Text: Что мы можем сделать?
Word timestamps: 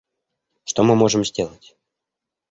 Что 0.63 0.81
мы 0.83 0.95
можем 0.95 1.23
сделать? 1.23 1.75